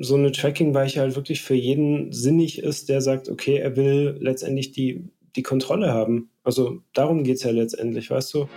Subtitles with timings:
[0.00, 4.70] so eine Tracking-Weiche halt wirklich für jeden sinnig ist, der sagt, okay, er will letztendlich
[4.70, 6.30] die, die Kontrolle haben.
[6.44, 8.48] Also darum geht es ja letztendlich, weißt du?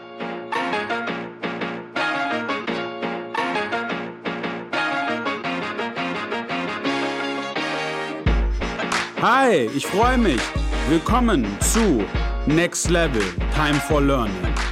[9.21, 10.41] Hi, ich freue mich.
[10.89, 12.03] Willkommen zu
[12.47, 13.21] Next Level
[13.53, 14.70] Time for Learning.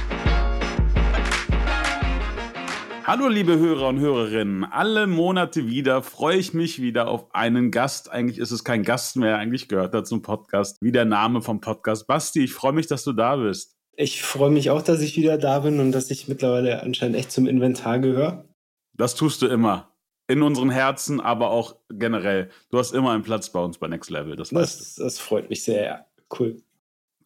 [3.10, 8.08] Hallo liebe Hörer und Hörerinnen, alle Monate wieder freue ich mich wieder auf einen Gast.
[8.08, 11.60] Eigentlich ist es kein Gast mehr, eigentlich gehört er zum Podcast, wie der Name vom
[11.60, 12.06] Podcast.
[12.06, 13.74] Basti, ich freue mich, dass du da bist.
[13.96, 17.32] Ich freue mich auch, dass ich wieder da bin und dass ich mittlerweile anscheinend echt
[17.32, 18.44] zum Inventar gehöre.
[18.92, 19.90] Das tust du immer
[20.28, 22.48] in unseren Herzen, aber auch generell.
[22.70, 24.36] Du hast immer einen Platz bei uns bei Next Level.
[24.36, 26.06] Das, das, das freut mich sehr, ja.
[26.38, 26.62] Cool.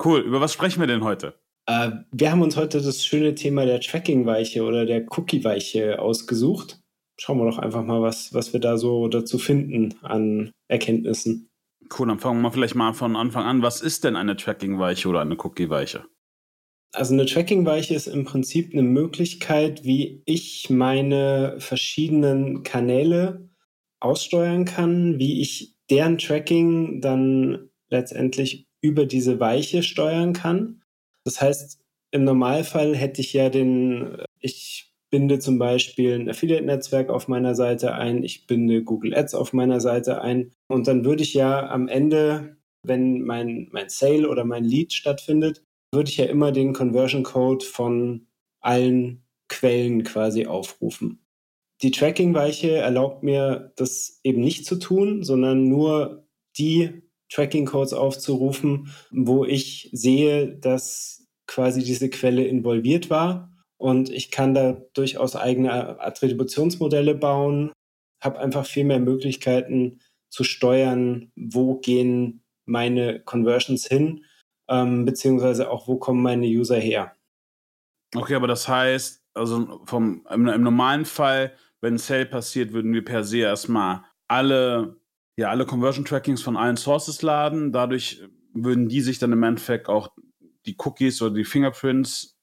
[0.02, 0.20] Cool.
[0.20, 1.34] Über was sprechen wir denn heute?
[1.66, 6.80] Äh, wir haben uns heute das schöne Thema der Tracking-Weiche oder der Cookie-Weiche ausgesucht.
[7.18, 11.48] Schauen wir doch einfach mal, was, was wir da so dazu finden an Erkenntnissen.
[11.96, 13.62] Cool, dann fangen wir vielleicht mal von Anfang an.
[13.62, 16.06] Was ist denn eine Tracking-Weiche oder eine Cookie-Weiche?
[16.92, 23.48] Also eine Tracking-Weiche ist im Prinzip eine Möglichkeit, wie ich meine verschiedenen Kanäle
[24.00, 30.83] aussteuern kann, wie ich deren Tracking dann letztendlich über diese Weiche steuern kann.
[31.24, 31.80] Das heißt,
[32.10, 37.94] im Normalfall hätte ich ja den, ich binde zum Beispiel ein Affiliate-Netzwerk auf meiner Seite
[37.94, 41.88] ein, ich binde Google Ads auf meiner Seite ein und dann würde ich ja am
[41.88, 47.22] Ende, wenn mein, mein Sale oder mein Lead stattfindet, würde ich ja immer den Conversion
[47.22, 48.26] Code von
[48.60, 51.24] allen Quellen quasi aufrufen.
[51.82, 56.26] Die Tracking-Weiche erlaubt mir, das eben nicht zu tun, sondern nur
[56.58, 61.13] die Tracking-Codes aufzurufen, wo ich sehe, dass
[61.46, 63.50] quasi diese Quelle involviert war.
[63.76, 67.72] Und ich kann da durchaus eigene Attributionsmodelle bauen,
[68.22, 74.24] habe einfach viel mehr Möglichkeiten zu steuern, wo gehen meine Conversions hin
[74.68, 77.12] ähm, beziehungsweise auch, wo kommen meine User her.
[78.14, 82.92] Okay, aber das heißt, also vom, im, im normalen Fall, wenn ein Sale passiert, würden
[82.92, 84.96] wir per se erstmal alle,
[85.36, 87.72] ja, alle Conversion-Trackings von allen Sources laden.
[87.72, 88.22] Dadurch
[88.54, 90.08] würden die sich dann im Endeffekt auch
[90.66, 92.36] die Cookies oder die Fingerprints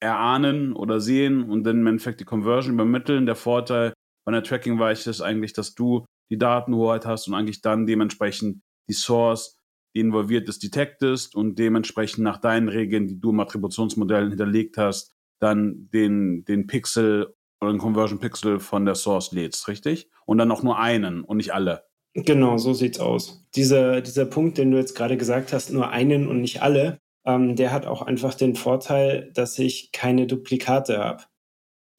[0.00, 3.26] erahnen oder sehen und dann im Endeffekt die Conversion übermitteln.
[3.26, 3.92] Der Vorteil
[4.24, 8.94] bei einer Tracking-Weiche ist eigentlich, dass du die Datenhoheit hast und eigentlich dann dementsprechend die
[8.94, 9.58] Source
[9.94, 15.14] die involviert ist, detectest und dementsprechend nach deinen Regeln, die du im Attributionsmodell hinterlegt hast,
[15.40, 20.10] dann den, den Pixel oder den Conversion Pixel von der Source lädst, richtig?
[20.26, 21.84] Und dann auch nur einen und nicht alle.
[22.14, 23.44] Genau, so sieht's aus.
[23.54, 27.56] Dieser, dieser Punkt, den du jetzt gerade gesagt hast, nur einen und nicht alle, ähm,
[27.56, 31.24] der hat auch einfach den Vorteil, dass ich keine Duplikate habe.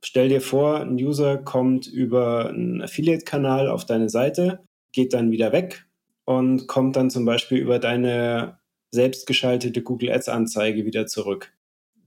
[0.04, 4.60] Stell dir vor, ein User kommt über einen Affiliate-Kanal auf deine Seite,
[4.92, 5.86] geht dann wieder weg,
[6.26, 8.60] und kommt dann zum Beispiel über deine
[8.92, 11.54] selbstgeschaltete Google Ads Anzeige wieder zurück.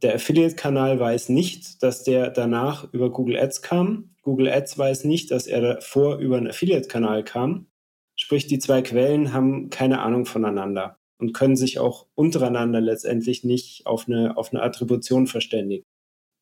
[0.02, 4.14] Der Affiliate-Kanal weiß nicht, dass der danach über Google Ads kam.
[4.22, 7.66] Google Ads weiß nicht, dass er davor über einen Affiliate-Kanal kam.
[8.16, 13.86] Sprich, die zwei Quellen haben keine Ahnung voneinander und können sich auch untereinander letztendlich nicht
[13.86, 15.84] auf eine, auf eine Attribution verständigen.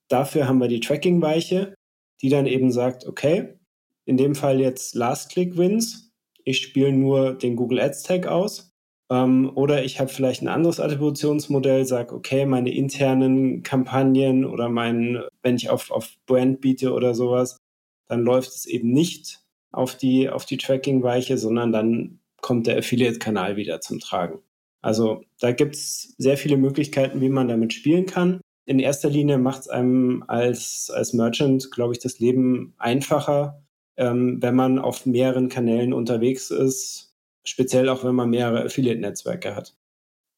[0.09, 1.75] Dafür haben wir die Tracking-Weiche,
[2.23, 3.59] die dann eben sagt, okay,
[4.05, 6.13] in dem Fall jetzt Last-Click-Wins,
[6.45, 8.71] ich spiele nur den Google Ads Tag aus.
[9.11, 15.23] Ähm, oder ich habe vielleicht ein anderes Attributionsmodell, sage, okay, meine internen Kampagnen oder mein,
[15.43, 17.59] wenn ich auf, auf Brand biete oder sowas,
[18.09, 19.41] dann läuft es eben nicht
[19.73, 24.39] auf die, auf die Tracking-Weiche, sondern dann kommt der Affiliate-Kanal wieder zum Tragen.
[24.87, 28.41] Also da gibt es sehr viele Möglichkeiten, wie man damit spielen kann.
[28.67, 33.65] In erster Linie macht es einem als, als Merchant, glaube ich, das Leben einfacher,
[33.97, 39.77] ähm, wenn man auf mehreren Kanälen unterwegs ist, speziell auch wenn man mehrere Affiliate-Netzwerke hat.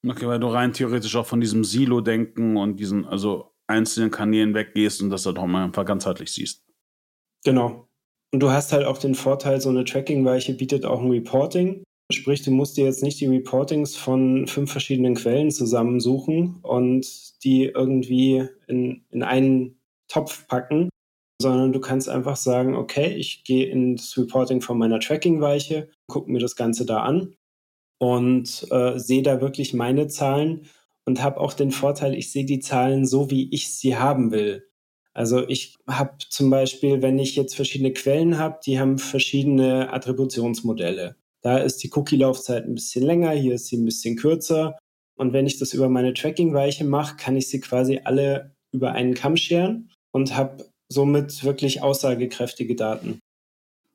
[0.06, 5.02] Okay, weil du rein theoretisch auch von diesem Silo-Denken und diesen also einzelnen Kanälen weggehst
[5.02, 6.64] und das dann auch mal einfach ganzheitlich siehst.
[7.44, 7.86] Genau.
[8.32, 11.84] Und du hast halt auch den Vorteil, so eine Tracking-Weiche bietet auch ein Reporting.
[12.10, 17.64] Sprich, du musst dir jetzt nicht die Reportings von fünf verschiedenen Quellen zusammensuchen und die
[17.64, 19.78] irgendwie in, in einen
[20.08, 20.88] Topf packen,
[21.40, 26.38] sondern du kannst einfach sagen, okay, ich gehe ins Reporting von meiner Tracking-Weiche, gucke mir
[26.38, 27.34] das Ganze da an
[27.98, 30.66] und äh, sehe da wirklich meine Zahlen
[31.04, 34.66] und habe auch den Vorteil, ich sehe die Zahlen so, wie ich sie haben will.
[35.12, 41.16] Also ich habe zum Beispiel, wenn ich jetzt verschiedene Quellen habe, die haben verschiedene Attributionsmodelle.
[41.42, 44.76] Da ist die Cookie-Laufzeit ein bisschen länger, hier ist sie ein bisschen kürzer.
[45.16, 49.14] Und wenn ich das über meine Tracking-Weiche mache, kann ich sie quasi alle über einen
[49.14, 53.20] Kamm scheren und habe somit wirklich aussagekräftige Daten.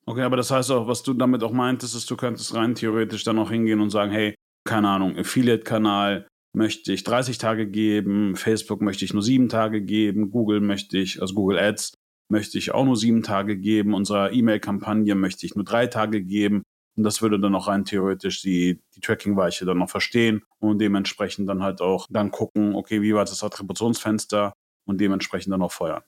[0.05, 3.23] Okay, aber das heißt auch, was du damit auch meintest, ist, du könntest rein theoretisch
[3.23, 4.35] dann auch hingehen und sagen, hey,
[4.67, 10.29] keine Ahnung, Affiliate-Kanal möchte ich 30 Tage geben, Facebook möchte ich nur sieben Tage geben,
[10.29, 11.93] Google möchte ich, also Google Ads
[12.29, 16.63] möchte ich auch nur sieben Tage geben, unserer E-Mail-Kampagne möchte ich nur drei Tage geben.
[16.95, 21.49] Und das würde dann auch rein theoretisch die, die Tracking-Weiche dann noch verstehen und dementsprechend
[21.49, 24.53] dann halt auch dann gucken, okay, wie war das Attributionsfenster
[24.85, 26.03] und dementsprechend dann auch feuern.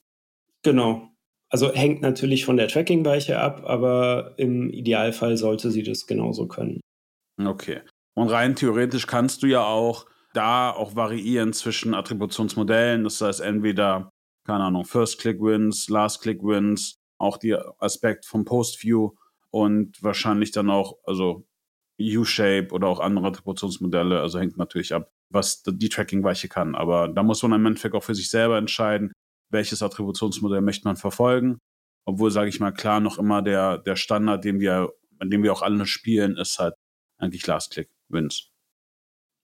[0.61, 1.09] Genau.
[1.49, 6.81] Also hängt natürlich von der Tracking-Weiche ab, aber im Idealfall sollte sie das genauso können.
[7.43, 7.81] Okay.
[8.13, 13.03] Und rein theoretisch kannst du ja auch da auch variieren zwischen Attributionsmodellen.
[13.03, 14.09] Das heißt, entweder,
[14.45, 19.11] keine Ahnung, First-Click-Wins, Last-Click-Wins, auch der Aspekt vom Post-View
[19.55, 21.47] und wahrscheinlich dann auch, also
[21.97, 24.19] U-Shape oder auch andere Attributionsmodelle.
[24.19, 26.75] Also hängt natürlich ab, was die Tracking-Weiche kann.
[26.75, 29.13] Aber da muss man im Endeffekt auch für sich selber entscheiden,
[29.49, 31.57] welches Attributionsmodell möchte man verfolgen.
[32.05, 35.53] Obwohl, sage ich mal, klar, noch immer der, der Standard, den wir, an dem wir
[35.53, 36.73] auch alle spielen, ist halt
[37.17, 38.49] eigentlich Last-Click-Wins.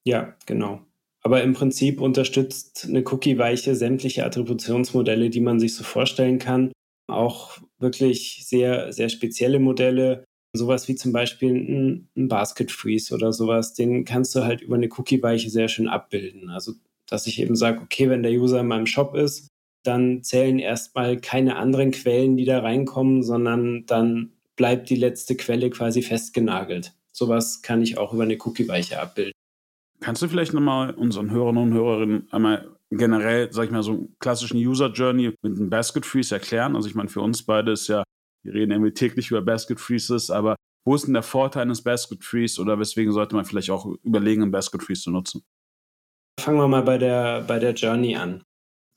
[0.06, 0.86] Ja, genau.
[1.24, 6.74] Aber im Prinzip unterstützt eine Cookie-Weiche sämtliche Attributionsmodelle, die man sich so vorstellen kann.
[7.08, 10.24] Auch wirklich sehr, sehr spezielle Modelle.
[10.54, 14.76] Sowas wie zum Beispiel ein, ein Basket Freeze oder sowas, den kannst du halt über
[14.76, 16.50] eine Cookie-Weiche sehr schön abbilden.
[16.50, 16.74] Also,
[17.08, 19.48] dass ich eben sage, okay, wenn der User in meinem Shop ist,
[19.84, 25.70] dann zählen erstmal keine anderen Quellen, die da reinkommen, sondern dann bleibt die letzte Quelle
[25.70, 26.94] quasi festgenagelt.
[27.12, 29.34] Sowas kann ich auch über eine Cookie-Weiche abbilden.
[30.02, 34.16] Kannst du vielleicht nochmal unseren Hörern und Hörerinnen einmal generell, sag ich mal, so einen
[34.20, 36.76] klassischen User Journey mit einem Basket Freeze erklären?
[36.76, 38.04] Also ich meine, für uns beide ist ja,
[38.44, 40.56] wir reden irgendwie täglich über Basket Freezes, aber
[40.86, 44.42] wo ist denn der Vorteil eines Basket Freeze oder weswegen sollte man vielleicht auch überlegen,
[44.42, 45.44] einen Basket Freeze zu nutzen?
[46.40, 48.44] Fangen wir mal bei der, bei der Journey an.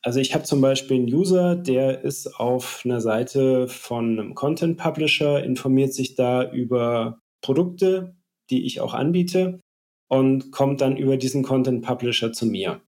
[0.03, 4.77] Also ich habe zum Beispiel einen User, der ist auf einer Seite von einem Content
[4.77, 8.17] Publisher, informiert sich da über Produkte,
[8.51, 9.61] die ich auch anbiete
[10.09, 12.83] und kommt dann über diesen Content Publisher zu mir.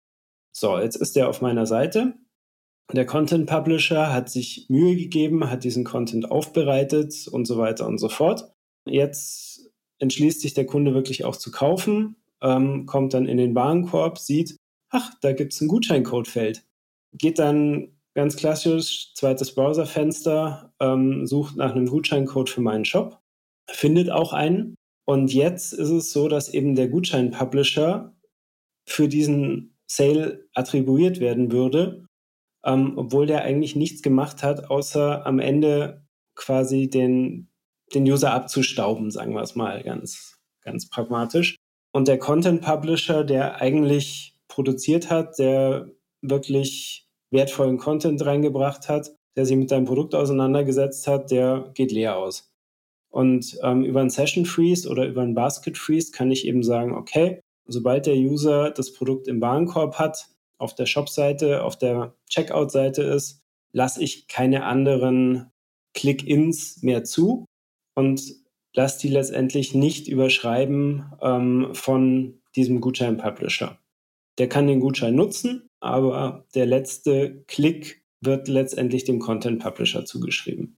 [0.59, 2.15] So, jetzt ist er auf meiner Seite.
[2.91, 7.99] Der Content Publisher hat sich Mühe gegeben, hat diesen Content aufbereitet und so weiter und
[7.99, 8.55] so fort.
[8.87, 14.19] Jetzt entschließt sich der Kunde wirklich auch zu kaufen, ähm, kommt dann in den Warenkorb,
[14.19, 14.57] sieht,
[14.89, 16.65] ach, da gibt es ein Gutscheincodefeld.
[17.13, 23.21] Geht dann ganz klassisch, zweites Browserfenster, ähm, sucht nach einem Gutscheincode für meinen Shop,
[23.69, 24.75] findet auch einen
[25.05, 28.17] und jetzt ist es so, dass eben der Gutschein-Publisher
[28.89, 32.07] für diesen Sale attribuiert werden würde,
[32.65, 36.05] ähm, obwohl der eigentlich nichts gemacht hat, außer am Ende
[36.35, 37.49] quasi den,
[37.95, 41.57] den User abzustauben, sagen wir es mal ganz, ganz pragmatisch.
[41.93, 45.91] Und der Content Publisher, der eigentlich produziert hat, der
[46.21, 52.17] wirklich wertvollen Content reingebracht hat, der sich mit deinem Produkt auseinandergesetzt hat, der geht leer
[52.17, 52.51] aus.
[53.11, 56.95] Und ähm, über einen Session Freeze oder über einen Basket Freeze kann ich eben sagen,
[56.95, 60.29] okay, sobald der User das Produkt im Warenkorb hat,
[60.59, 63.43] auf der Shop-Seite, auf der Checkout-Seite ist,
[63.73, 65.51] lasse ich keine anderen
[65.95, 67.47] Click-ins mehr zu
[67.95, 68.23] und
[68.75, 73.79] lasse die letztendlich nicht überschreiben ähm, von diesem Gutschein-Publisher.
[74.39, 80.77] Der kann den Gutschein nutzen, aber der letzte Klick wird letztendlich dem Content-Publisher zugeschrieben.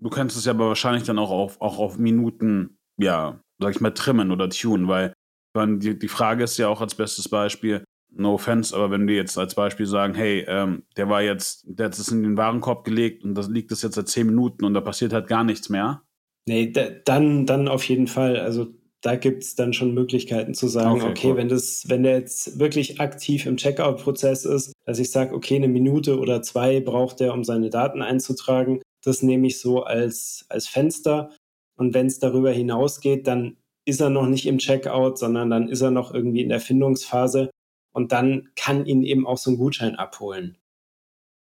[0.00, 3.80] Du kannst es ja aber wahrscheinlich dann auch auf, auch auf Minuten, ja, sag ich
[3.80, 5.14] mal, trimmen oder tunen, weil
[5.56, 9.38] die, die Frage ist ja auch als bestes Beispiel, no offense, aber wenn wir jetzt
[9.38, 13.24] als Beispiel sagen, hey, ähm, der war jetzt, der hat es in den Warenkorb gelegt
[13.24, 16.02] und das liegt es jetzt seit zehn Minuten und da passiert halt gar nichts mehr.
[16.46, 16.72] Nee,
[17.04, 18.38] dann, dann auf jeden Fall.
[18.38, 18.68] Also
[19.00, 21.36] da gibt es dann schon Möglichkeiten zu sagen, okay, okay cool.
[21.36, 25.68] wenn das, wenn der jetzt wirklich aktiv im Checkout-Prozess ist, dass ich sage, okay, eine
[25.68, 30.66] Minute oder zwei braucht er, um seine Daten einzutragen, das nehme ich so als, als
[30.66, 31.30] Fenster.
[31.76, 35.80] Und wenn es darüber hinausgeht, dann ist er noch nicht im Checkout, sondern dann ist
[35.80, 37.50] er noch irgendwie in der Findungsphase
[37.92, 40.58] und dann kann ihn eben auch so ein Gutschein abholen.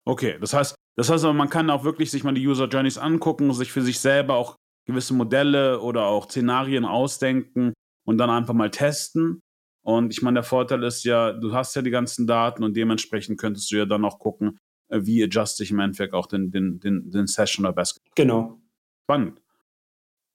[0.05, 2.99] Okay, das heißt, das heißt aber, man kann auch wirklich sich mal die User Journeys
[2.99, 7.73] angucken, sich für sich selber auch gewisse Modelle oder auch Szenarien ausdenken
[8.05, 9.41] und dann einfach mal testen.
[9.85, 13.39] Und ich meine, der Vorteil ist ja, du hast ja die ganzen Daten und dementsprechend
[13.39, 14.59] könntest du ja dann auch gucken,
[14.89, 18.03] äh, wie adjuste ich im Endeffekt auch den, den, den, den Session oder Basket.
[18.15, 18.61] Genau.
[19.05, 19.42] Spannend.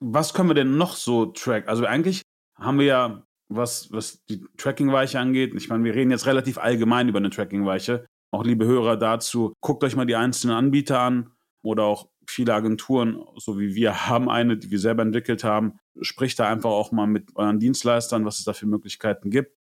[0.00, 1.68] Was können wir denn noch so tracken?
[1.68, 2.22] Also eigentlich
[2.56, 7.08] haben wir ja, was, was die Tracking-Weiche angeht, ich meine, wir reden jetzt relativ allgemein
[7.08, 8.06] über eine Tracking-Weiche.
[8.30, 13.24] Auch liebe Hörer dazu, guckt euch mal die einzelnen Anbieter an oder auch viele Agenturen,
[13.36, 15.78] so wie wir, haben eine, die wir selber entwickelt haben.
[16.02, 19.56] Spricht da einfach auch mal mit euren Dienstleistern, was es da für Möglichkeiten gibt.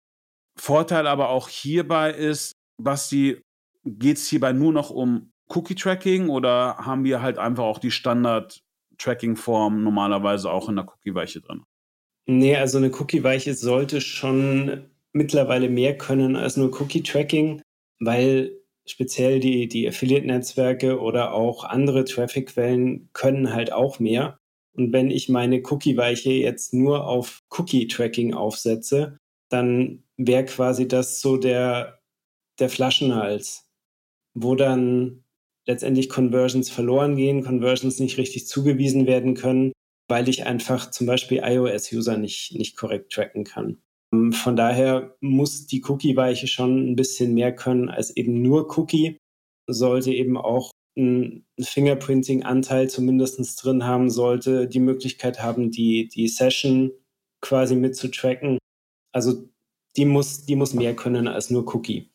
[0.58, 3.40] Vorteil aber auch hierbei ist, was die,
[3.84, 8.62] geht es hierbei nur noch um Cookie-Tracking oder haben wir halt einfach auch die Standard
[8.98, 11.62] Tracking-Form normalerweise auch in der Cookie-Weiche drin?
[12.26, 17.62] Nee, also eine Cookie-Weiche sollte schon mittlerweile mehr können als nur Cookie-Tracking,
[18.00, 24.38] weil speziell die, die Affiliate-Netzwerke oder auch andere Traffic-Quellen können halt auch mehr.
[24.72, 31.36] Und wenn ich meine Cookie-Weiche jetzt nur auf Cookie-Tracking aufsetze, dann wäre quasi das so
[31.36, 32.00] der,
[32.58, 33.70] der Flaschenhals,
[34.34, 35.24] wo dann
[35.66, 39.72] letztendlich Conversions verloren gehen, Conversions nicht richtig zugewiesen werden können,
[40.08, 43.78] weil ich einfach zum Beispiel iOS-User nicht, nicht korrekt tracken kann.
[44.12, 49.18] Ähm, von daher muss die Cookie-Weiche schon ein bisschen mehr können als eben nur Cookie,
[49.68, 56.92] sollte eben auch ein Fingerprinting-Anteil zumindest drin haben, sollte die Möglichkeit haben, die, die Session
[57.42, 58.58] quasi mitzutracken.
[59.12, 59.48] Also
[59.96, 62.10] die muss, die muss mehr können als nur Cookie.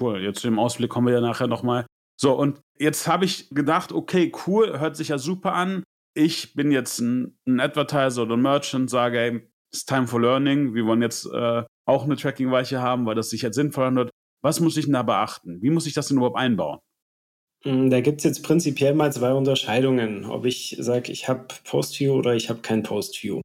[0.00, 1.86] Cool, jetzt zu dem Ausblick kommen wir ja nachher nochmal.
[2.18, 5.82] So, und jetzt habe ich gedacht, okay, cool, hört sich ja super an.
[6.14, 9.40] Ich bin jetzt ein, ein Advertiser oder ein Merchant, sage, ey,
[9.72, 10.74] it's time for learning.
[10.74, 14.10] Wir wollen jetzt äh, auch eine Tracking-Weiche haben, weil das sich jetzt sinnvoll anhört.
[14.42, 15.60] Was muss ich denn da beachten?
[15.60, 16.78] Wie muss ich das denn überhaupt einbauen?
[17.64, 22.12] Hm, da gibt es jetzt prinzipiell mal zwei Unterscheidungen, ob ich sage, ich habe Post-View
[22.14, 23.40] oder ich habe kein Post-View.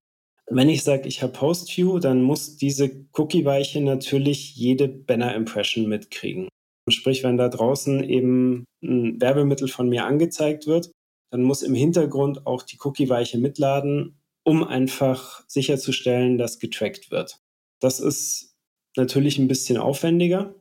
[0.50, 6.50] Wenn ich sage, ich habe Post-View, dann muss diese Cookie-Weiche natürlich jede Banner-Impression mitkriegen.
[6.91, 10.91] Sprich, wenn da draußen eben ein Werbemittel von mir angezeigt wird,
[11.31, 17.39] dann muss im Hintergrund auch die Cookie-Weiche mitladen, um einfach sicherzustellen, dass getrackt wird.
[17.79, 18.53] Das ist
[18.98, 20.55] natürlich ein bisschen aufwendiger,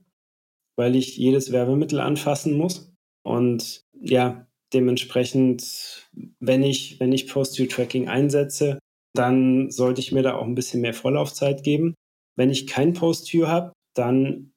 [0.76, 2.92] weil ich jedes Werbemittel anfassen muss.
[3.24, 6.08] Und ja, dementsprechend,
[6.38, 8.78] wenn ich, wenn ich Post-View-Tracking einsetze,
[9.14, 11.94] dann sollte ich mir da auch ein bisschen mehr Vorlaufzeit geben.
[12.36, 14.52] Wenn ich kein Post-View habe, dann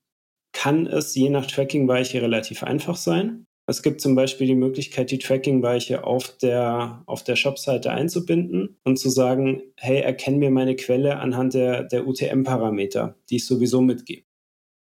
[0.54, 3.46] kann es je nach Tracking-Weiche relativ einfach sein.
[3.66, 8.98] Es gibt zum Beispiel die Möglichkeit, die Tracking-Weiche auf der, auf der Shop-Seite einzubinden und
[8.98, 14.24] zu sagen, hey, erkenn mir meine Quelle anhand der, der UTM-Parameter, die ich sowieso mitgebe.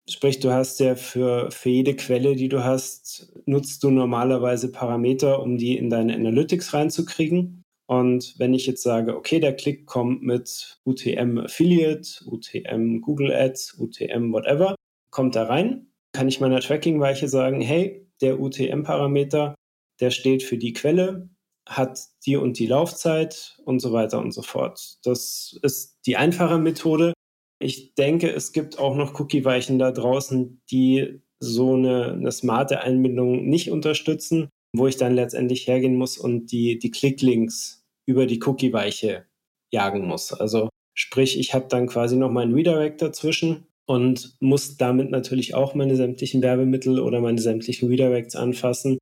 [0.09, 5.43] Sprich, du hast ja für, für jede Quelle, die du hast, nutzt du normalerweise Parameter,
[5.43, 7.63] um die in deine Analytics reinzukriegen.
[7.87, 13.79] Und wenn ich jetzt sage, okay, der Klick kommt mit UTM Affiliate, UTM Google Ads,
[13.79, 14.77] UTM whatever,
[15.11, 19.55] kommt da rein, kann ich meiner Tracking-Weiche sagen, hey, der UTM-Parameter,
[20.01, 21.31] der steht für die Quelle,
[21.69, 24.99] hat die und die Laufzeit und so weiter und so fort.
[25.05, 27.13] Das ist die einfache Methode.
[27.61, 33.47] Ich denke, es gibt auch noch Cookie-Weichen da draußen, die so eine, eine smarte Einbindung
[33.47, 39.27] nicht unterstützen, wo ich dann letztendlich hergehen muss und die, die Klicklinks über die Cookie-Weiche
[39.73, 40.33] jagen muss.
[40.33, 45.75] Also sprich, ich habe dann quasi noch meinen Redirect dazwischen und muss damit natürlich auch
[45.75, 48.99] meine sämtlichen Werbemittel oder meine sämtlichen Redirects anfassen.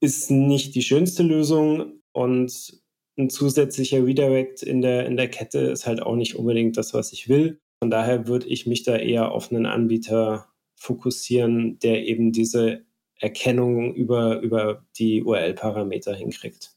[0.00, 2.80] Ist nicht die schönste Lösung und
[3.18, 7.12] ein zusätzlicher Redirect in der, in der Kette ist halt auch nicht unbedingt das, was
[7.12, 7.60] ich will.
[7.82, 10.46] Von daher würde ich mich da eher auf einen Anbieter
[10.76, 12.86] fokussieren, der eben diese
[13.20, 16.72] Erkennung über, über die URL-Parameter hinkriegt.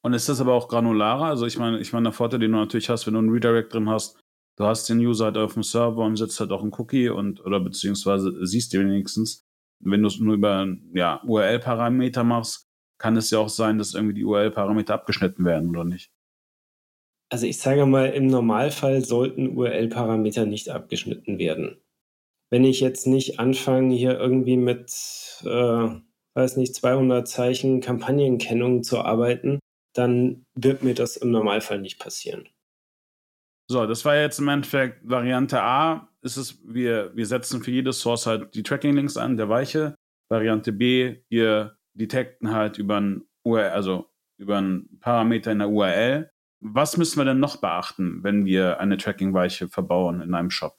[0.00, 1.26] Und ist das aber auch granularer?
[1.26, 3.74] Also ich meine, ich meine, der Vorteil, den du natürlich hast, wenn du einen Redirect
[3.74, 4.21] drin hast,
[4.56, 7.44] du hast den User halt auf dem Server und setzt halt auch einen Cookie und
[7.44, 9.46] oder beziehungsweise siehst du wenigstens,
[9.80, 12.68] wenn du es nur über ja, URL-Parameter machst,
[12.98, 16.12] kann es ja auch sein, dass irgendwie die URL-Parameter abgeschnitten werden oder nicht.
[17.30, 21.80] Also ich sage mal, im Normalfall sollten URL-Parameter nicht abgeschnitten werden.
[22.50, 24.92] Wenn ich jetzt nicht anfange, hier irgendwie mit,
[25.42, 25.88] äh,
[26.34, 29.58] weiß nicht, 200 Zeichen Kampagnenkennung zu arbeiten,
[29.94, 32.48] dann wird mir das im Normalfall nicht passieren.
[33.68, 36.08] So, das war jetzt im Endeffekt Variante A.
[36.22, 39.94] Ist es, wir, wir setzen für jede Source halt die Tracking-Links an, der Weiche.
[40.28, 44.06] Variante B, wir detekten halt über ein URL, also
[44.38, 46.30] über einen Parameter in der URL.
[46.60, 50.76] Was müssen wir denn noch beachten, wenn wir eine Tracking-Weiche verbauen in einem Shop?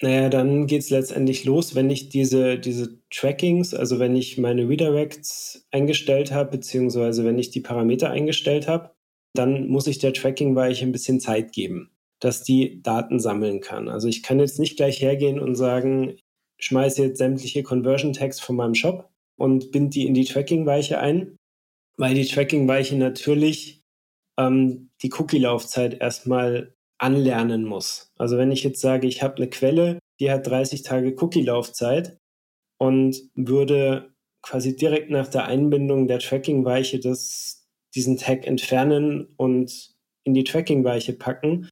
[0.00, 4.68] Naja, dann geht es letztendlich los, wenn ich diese, diese Trackings, also wenn ich meine
[4.68, 8.93] Redirects eingestellt habe, beziehungsweise wenn ich die Parameter eingestellt habe,
[9.34, 13.88] dann muss ich der Tracking-Weiche ein bisschen Zeit geben, dass die Daten sammeln kann.
[13.88, 16.16] Also ich kann jetzt nicht gleich hergehen und sagen,
[16.60, 21.36] schmeiße jetzt sämtliche Conversion-Tags von meinem Shop und bind die in die Tracking-Weiche ein,
[21.96, 23.82] weil die Tracking-Weiche natürlich
[24.38, 28.12] ähm, die Cookie-Laufzeit erstmal anlernen muss.
[28.16, 32.18] Also wenn ich jetzt sage, ich habe eine Quelle, die hat 30 Tage Cookie-Laufzeit
[32.78, 37.63] und würde quasi direkt nach der Einbindung der Tracking-Weiche das
[37.94, 41.68] diesen Tag entfernen und in die Tracking-Weiche packen,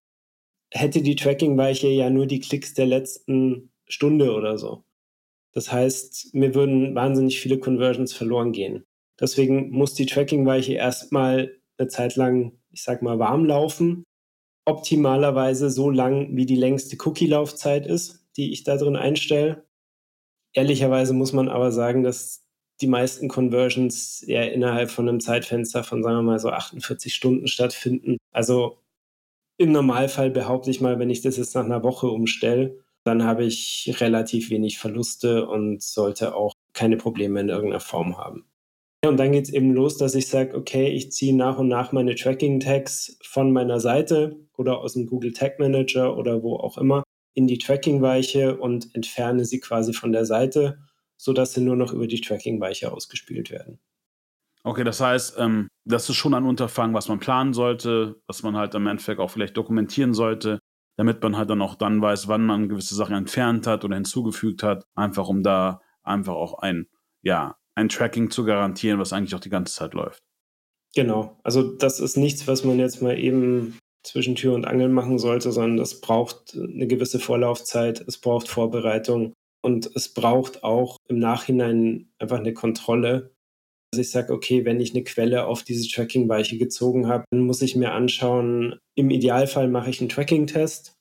[0.71, 4.85] hätte die Tracking-Weiche ja nur die Klicks der letzten Stunde oder so.
[5.53, 8.85] Das heißt, mir würden wahnsinnig viele Conversions verloren gehen.
[9.21, 14.05] Deswegen muss die Tracking-Weiche erstmal eine Zeit lang, ich sag mal, warm laufen.
[14.65, 19.67] Optimalerweise so lang, wie die längste Cookie-Laufzeit ist, die ich da drin einstelle.
[20.55, 22.42] Ehrlicherweise muss man aber sagen, dass
[22.83, 27.47] die meisten Conversions eher innerhalb von einem Zeitfenster von, sagen wir mal, so 48 Stunden
[27.47, 28.19] stattfinden.
[28.33, 28.79] Also
[29.57, 33.45] im Normalfall behaupte ich mal, wenn ich das jetzt nach einer Woche umstelle, dann habe
[33.45, 38.45] ich relativ wenig Verluste und sollte auch keine Probleme in irgendeiner Form haben.
[39.05, 41.91] Und dann geht es eben los, dass ich sage, okay, ich ziehe nach und nach
[41.91, 47.03] meine Tracking-Tags von meiner Seite oder aus dem Google Tag Manager oder wo auch immer
[47.35, 50.79] in die Tracking-Weiche und entferne sie quasi von der Seite,
[51.23, 53.79] sodass sie nur noch über die Tracking-Weiche ausgespielt werden.
[54.65, 58.57] Okay, das heißt, ähm, das ist schon ein Unterfangen, was man planen sollte, was man
[58.57, 60.59] halt im Endeffekt auch vielleicht dokumentieren sollte,
[60.97, 64.65] damit man halt dann auch dann weiß, wann man gewisse Sachen entfernt hat oder hinzugefügt
[64.65, 66.89] hat, einfach um da einfach auch ein,
[67.23, 70.25] ja, ein Tracking zu garantieren, was eigentlich auch die ganze Zeit läuft.
[70.95, 75.19] Genau, also das ist nichts, was man jetzt mal eben zwischen Tür und Angel machen
[75.19, 79.33] sollte, sondern das braucht eine gewisse Vorlaufzeit, es braucht Vorbereitung
[79.63, 83.35] und es braucht auch im Nachhinein einfach eine Kontrolle.
[83.93, 87.63] Also ich sage, okay, wenn ich eine Quelle auf diese Tracking-Weiche gezogen habe, dann muss
[87.63, 90.95] ich mir anschauen, im Idealfall mache ich einen Tracking-Test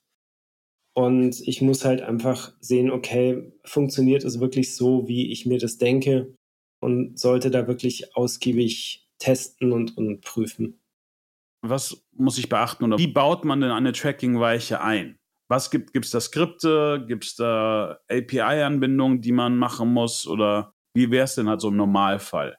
[0.93, 5.77] und ich muss halt einfach sehen, okay, funktioniert es wirklich so, wie ich mir das
[5.77, 6.35] denke
[6.81, 10.81] und sollte da wirklich ausgiebig testen und, und prüfen.
[11.61, 15.17] Was muss ich beachten oder wie baut man denn eine Tracking-Weiche ein?
[15.51, 17.03] Was gibt es da Skripte?
[17.05, 20.25] Gibt es da API-Anbindungen, die man machen muss?
[20.25, 22.57] Oder wie wäre es denn halt so im Normalfall?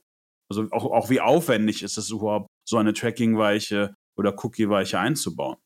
[0.50, 5.56] Also auch, auch wie aufwendig ist es überhaupt, so eine Tracking-Weiche oder Cookie-Weiche einzubauen?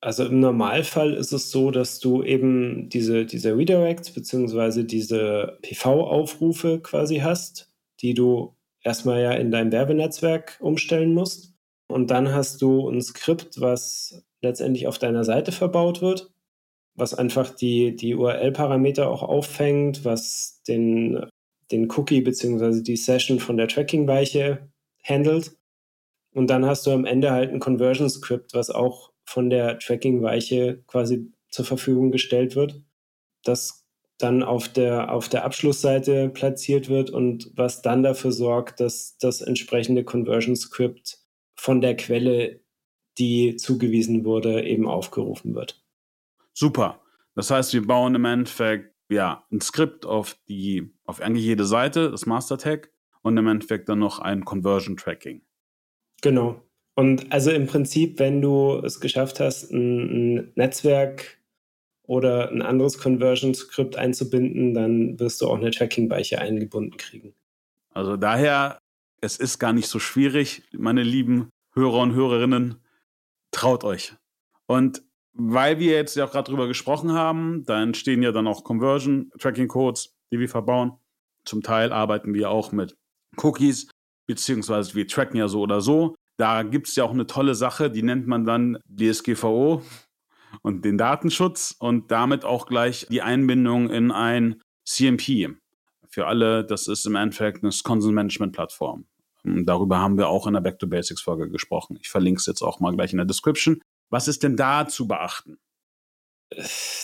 [0.00, 4.82] Also im Normalfall ist es so, dass du eben diese, diese Redirects bzw.
[4.82, 11.54] diese PV-Aufrufe quasi hast, die du erstmal ja in dein Werbenetzwerk umstellen musst.
[11.86, 16.32] Und dann hast du ein Skript, was letztendlich auf deiner Seite verbaut wird,
[16.98, 21.24] was einfach die, die URL-Parameter auch auffängt, was den,
[21.70, 22.82] den Cookie bzw.
[22.82, 24.68] die Session von der Tracking-Weiche
[25.04, 25.56] handelt.
[26.34, 31.32] Und dann hast du am Ende halt ein Conversion-Script, was auch von der Tracking-Weiche quasi
[31.50, 32.82] zur Verfügung gestellt wird,
[33.44, 33.86] das
[34.18, 39.40] dann auf der, auf der Abschlussseite platziert wird und was dann dafür sorgt, dass das
[39.40, 41.18] entsprechende Conversion-Script
[41.54, 42.60] von der Quelle,
[43.18, 45.80] die zugewiesen wurde, eben aufgerufen wird.
[46.58, 47.00] Super.
[47.34, 52.10] Das heißt, wir bauen im Endeffekt ja, ein Skript auf die, auf eigentlich jede Seite,
[52.10, 52.90] das Master Tag,
[53.22, 55.42] und im Endeffekt dann noch ein Conversion Tracking.
[56.20, 56.62] Genau.
[56.94, 61.38] Und also im Prinzip, wenn du es geschafft hast, ein, ein Netzwerk
[62.02, 67.34] oder ein anderes Conversion-Skript einzubinden, dann wirst du auch eine Tracking-Weiche eingebunden kriegen.
[67.94, 68.80] Also daher
[69.20, 72.76] es ist gar nicht so schwierig, meine lieben Hörer und Hörerinnen.
[73.50, 74.14] Traut euch.
[74.66, 75.02] Und
[75.38, 80.12] weil wir jetzt ja auch gerade drüber gesprochen haben, da entstehen ja dann auch Conversion-Tracking-Codes,
[80.32, 80.92] die wir verbauen.
[81.44, 82.96] Zum Teil arbeiten wir auch mit
[83.36, 83.88] Cookies,
[84.26, 86.14] beziehungsweise wir tracken ja so oder so.
[86.36, 89.82] Da gibt es ja auch eine tolle Sache, die nennt man dann DSGVO
[90.62, 95.56] und den Datenschutz und damit auch gleich die Einbindung in ein CMP
[96.08, 99.06] für alle, das ist im Endeffekt eine Consent Management Plattform.
[99.44, 101.96] Darüber haben wir auch in der Back to Basics Folge gesprochen.
[102.00, 103.80] Ich verlinke es jetzt auch mal gleich in der Description.
[104.10, 105.58] Was ist denn da zu beachten?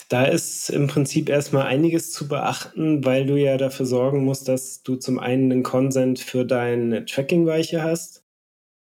[0.09, 4.81] Da ist im Prinzip erstmal einiges zu beachten, weil du ja dafür sorgen musst, dass
[4.81, 8.25] du zum einen einen Consent für deine Tracking-Weiche hast,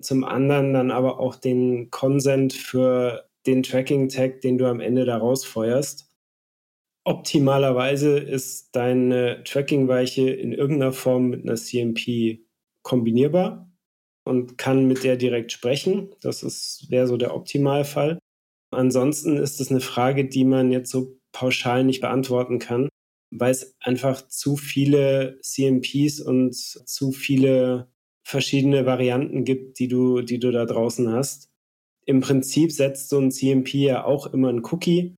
[0.02, 5.44] zum anderen dann aber auch den Consent für den Tracking-Tag, den du am Ende daraus
[5.44, 6.10] feuerst.
[7.04, 12.44] Optimalerweise ist deine Tracking-Weiche in irgendeiner Form mit einer CMP
[12.82, 13.69] kombinierbar
[14.24, 16.14] und kann mit der direkt sprechen.
[16.20, 18.18] Das wäre so der Optimalfall.
[18.72, 22.88] Ansonsten ist es eine Frage, die man jetzt so pauschal nicht beantworten kann,
[23.33, 27.88] weil es einfach zu viele CMPs und zu viele
[28.24, 31.48] verschiedene Varianten gibt, die du, die du da draußen hast.
[32.06, 35.14] Im Prinzip setzt so ein CMP ja auch immer einen Cookie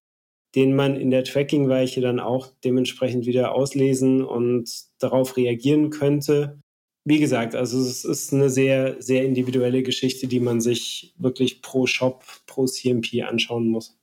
[0.55, 6.61] den man in der Tracking-Weiche dann auch dementsprechend wieder auslesen und darauf reagieren könnte.
[7.05, 11.87] Wie gesagt, also es ist eine sehr, sehr individuelle Geschichte, die man sich wirklich pro
[11.87, 13.99] Shop, pro CMP anschauen muss.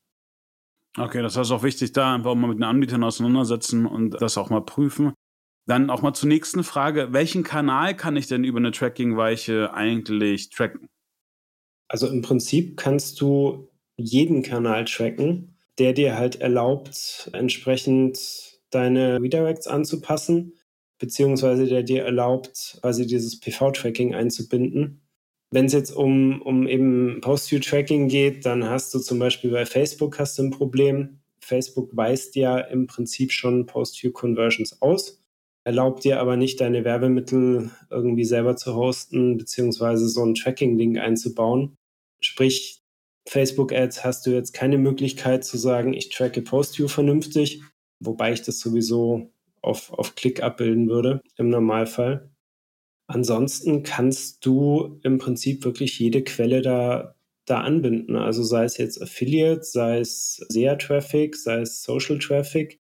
[0.98, 4.50] Okay, das heißt auch wichtig, da einfach mal mit den Anbietern auseinandersetzen und das auch
[4.50, 5.14] mal prüfen.
[5.66, 7.14] Dann auch mal zur nächsten Frage.
[7.14, 10.88] Welchen Kanal kann ich denn über eine Tracking-Weiche eigentlich tracken?
[11.88, 18.20] Also im Prinzip kannst du jeden Kanal tracken der dir halt erlaubt, entsprechend
[18.70, 20.54] deine Redirects anzupassen.
[21.00, 25.02] Beziehungsweise der dir erlaubt, quasi dieses PV-Tracking einzubinden.
[25.52, 30.20] Wenn es jetzt um, um eben Post-View-Tracking geht, dann hast du zum Beispiel bei Facebook
[30.20, 31.22] hast du ein Problem.
[31.40, 35.24] Facebook weist ja im Prinzip schon Post-View-Conversions aus,
[35.64, 41.76] erlaubt dir aber nicht, deine Werbemittel irgendwie selber zu hosten, beziehungsweise so einen Tracking-Link einzubauen.
[42.22, 42.84] Sprich,
[43.28, 47.64] Facebook-Ads hast du jetzt keine Möglichkeit zu sagen, ich tracke Post-View vernünftig,
[48.00, 52.30] wobei ich das sowieso auf, auf Klick abbilden würde im Normalfall.
[53.08, 58.16] Ansonsten kannst du im Prinzip wirklich jede Quelle da, da anbinden.
[58.16, 62.80] Also sei es jetzt Affiliate, sei es SEA-Traffic, sei es Social Traffic,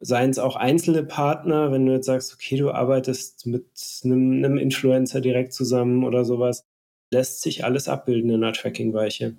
[0.00, 3.66] seien es auch einzelne Partner, wenn du jetzt sagst, okay, du arbeitest mit
[4.04, 6.64] einem, einem Influencer direkt zusammen oder sowas,
[7.10, 9.36] lässt sich alles abbilden in einer Tracking-Weiche.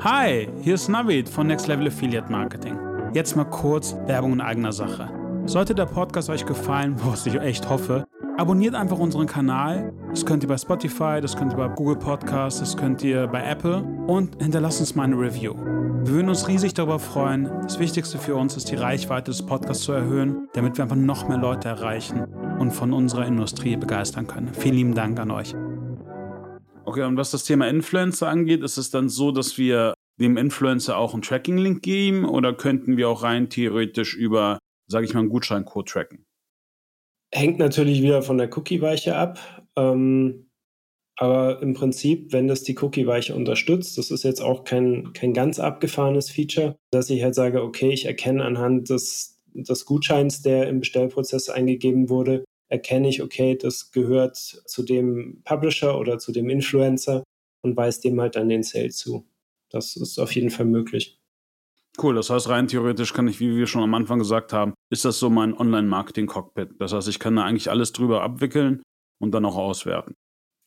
[0.00, 2.78] Hi, hier ist Navid von Next Level Affiliate Marketing.
[3.12, 5.19] Jetzt mal kurz Werbung in eigener Sache.
[5.46, 8.06] Sollte der Podcast euch gefallen, was ich echt hoffe,
[8.40, 9.92] Abonniert einfach unseren Kanal.
[10.08, 13.42] Das könnt ihr bei Spotify, das könnt ihr bei Google Podcasts, das könnt ihr bei
[13.44, 15.52] Apple und hinterlasst uns mal eine Review.
[16.04, 17.50] Wir würden uns riesig darüber freuen.
[17.64, 21.28] Das Wichtigste für uns ist, die Reichweite des Podcasts zu erhöhen, damit wir einfach noch
[21.28, 22.24] mehr Leute erreichen
[22.58, 24.54] und von unserer Industrie begeistern können.
[24.54, 25.54] Vielen lieben Dank an euch.
[26.86, 30.96] Okay, und was das Thema Influencer angeht, ist es dann so, dass wir dem Influencer
[30.96, 34.58] auch einen Tracking-Link geben oder könnten wir auch rein theoretisch über,
[34.90, 36.26] sage ich mal, einen Gutscheincode tracken?
[37.32, 39.38] Hängt natürlich wieder von der Cookie-Weiche ab.
[39.76, 40.50] Ähm,
[41.16, 45.58] aber im Prinzip, wenn das die Cookie-Weiche unterstützt, das ist jetzt auch kein, kein ganz
[45.58, 50.80] abgefahrenes Feature, dass ich halt sage, okay, ich erkenne anhand des, des Gutscheins, der im
[50.80, 57.22] Bestellprozess eingegeben wurde, erkenne ich, okay, das gehört zu dem Publisher oder zu dem Influencer
[57.62, 59.26] und weise dem halt dann den Sale zu.
[59.68, 61.19] Das ist auf jeden Fall möglich.
[62.02, 65.04] Cool, das heißt, rein theoretisch kann ich, wie wir schon am Anfang gesagt haben, ist
[65.04, 66.70] das so mein Online-Marketing-Cockpit.
[66.78, 68.82] Das heißt, ich kann da eigentlich alles drüber abwickeln
[69.20, 70.14] und dann auch auswerten.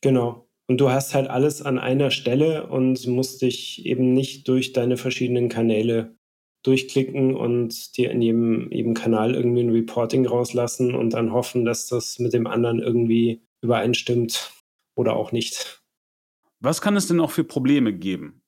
[0.02, 0.48] Genau.
[0.68, 4.98] Und du hast halt alles an einer Stelle und musst dich eben nicht durch deine
[4.98, 6.16] verschiedenen Kanäle
[6.64, 11.88] durchklicken und dir in jedem, jedem Kanal irgendwie ein Reporting rauslassen und dann hoffen, dass
[11.88, 14.54] das mit dem anderen irgendwie übereinstimmt
[14.96, 15.82] oder auch nicht.
[16.60, 18.43] Was kann es denn auch für Probleme geben?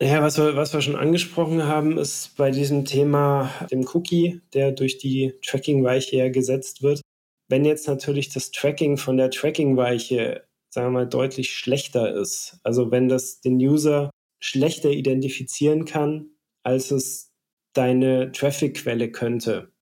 [0.00, 4.70] Ja, was wir, was wir schon angesprochen haben, ist bei diesem Thema dem Cookie, der
[4.70, 7.00] durch die Tracking-Weiche ja gesetzt wird.
[7.48, 12.92] Wenn jetzt natürlich das Tracking von der Tracking-Weiche, sagen wir mal, deutlich schlechter ist, also
[12.92, 16.30] wenn das den User schlechter identifizieren kann,
[16.62, 17.32] als es
[17.72, 19.72] deine Traffic-Quelle könnte,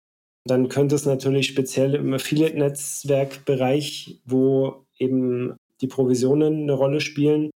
[0.46, 7.50] dann könnte es natürlich speziell im Affiliate-Netzwerk-Bereich, wo eben die Provisionen eine Rolle spielen,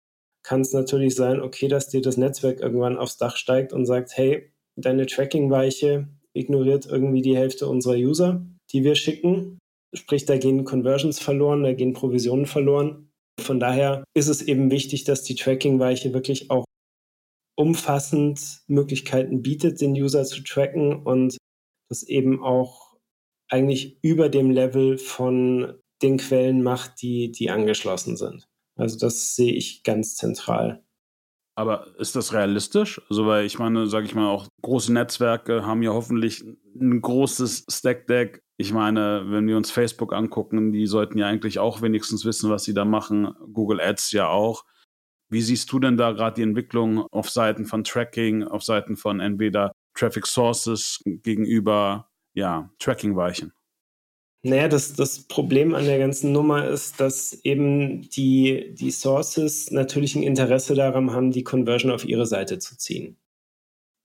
[0.48, 4.16] kann es natürlich sein, okay, dass dir das Netzwerk irgendwann aufs Dach steigt und sagt,
[4.16, 9.60] hey, deine Tracking-Weiche ignoriert irgendwie die Hälfte unserer User, die wir schicken.
[9.94, 13.12] Sprich, da gehen Conversions verloren, da gehen Provisionen verloren.
[13.42, 16.64] Von daher ist es eben wichtig, dass die Tracking-Weiche wirklich auch
[17.58, 21.36] umfassend Möglichkeiten bietet, den User zu tracken und
[21.90, 22.96] das eben auch
[23.50, 28.48] eigentlich über dem Level von den Quellen macht, die, die angeschlossen sind.
[28.78, 30.84] Also das sehe ich ganz zentral.
[31.58, 33.02] Aber ist das realistisch?
[33.10, 36.44] Also, weil ich meine, sage ich mal, auch große Netzwerke haben ja hoffentlich
[36.80, 38.44] ein großes Stack-Deck.
[38.58, 42.64] Ich meine, wenn wir uns Facebook angucken, die sollten ja eigentlich auch wenigstens wissen, was
[42.64, 43.34] sie da machen.
[43.54, 44.66] Google Ads ja auch.
[45.30, 49.20] Wie siehst du denn da gerade die Entwicklung auf Seiten von Tracking, auf Seiten von
[49.20, 53.52] entweder Traffic Sources gegenüber ja, Tracking-Weichen?
[54.44, 60.16] Naja, das, das Problem an der ganzen Nummer ist, dass eben die, die Sources natürlich
[60.16, 63.18] ein Interesse daran haben, die Conversion auf ihre Seite zu ziehen.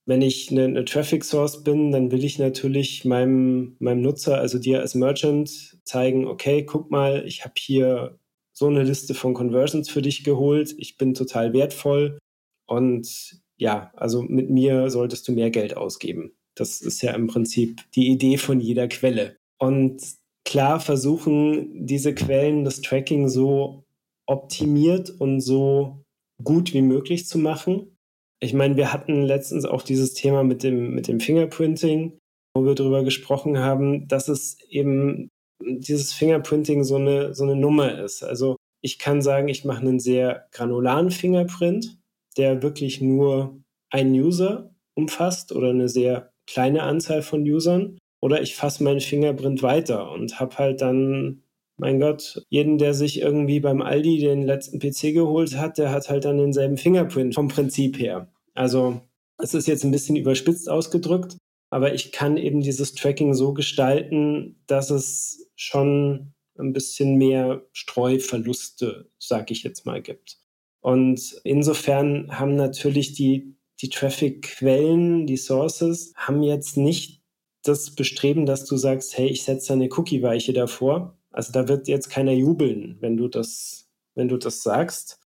[0.04, 4.58] Wenn ich eine, eine Traffic Source bin, dann will ich natürlich meinem, meinem Nutzer, also
[4.58, 8.18] dir als Merchant, zeigen, okay, guck mal, ich habe hier
[8.52, 12.18] so eine Liste von Conversions für dich geholt, ich bin total wertvoll
[12.66, 16.32] und ja, also mit mir solltest du mehr Geld ausgeben.
[16.56, 19.36] Das ist ja im Prinzip die Idee von jeder Quelle.
[19.58, 20.02] Und
[20.44, 23.84] klar versuchen, diese Quellen das Tracking so
[24.26, 26.02] optimiert und so
[26.42, 27.96] gut wie möglich zu machen.
[28.40, 32.18] Ich meine, wir hatten letztens auch dieses Thema mit dem, mit dem Fingerprinting,
[32.54, 35.28] wo wir darüber gesprochen haben, dass es eben
[35.64, 38.22] dieses Fingerprinting so eine, so eine Nummer ist.
[38.22, 41.98] Also ich kann sagen, ich mache einen sehr granularen Fingerprint,
[42.36, 47.98] der wirklich nur einen User umfasst oder eine sehr kleine Anzahl von Usern.
[48.22, 51.42] Oder ich fasse meinen Fingerprint weiter und habe halt dann,
[51.76, 56.08] mein Gott, jeden, der sich irgendwie beim Aldi den letzten PC geholt hat, der hat
[56.08, 58.32] halt dann denselben Fingerprint vom Prinzip her.
[58.54, 59.00] Also
[59.38, 61.36] es ist jetzt ein bisschen überspitzt ausgedrückt,
[61.70, 69.10] aber ich kann eben dieses Tracking so gestalten, dass es schon ein bisschen mehr Streuverluste,
[69.18, 70.38] sage ich jetzt mal, gibt.
[70.80, 77.21] Und insofern haben natürlich die, die Traffic-Quellen, die Sources, haben jetzt nicht
[77.62, 81.16] das Bestreben, dass du sagst, hey, ich setze eine Cookie-Weiche davor.
[81.30, 85.20] Also da wird jetzt keiner jubeln, wenn du das, wenn du das sagst.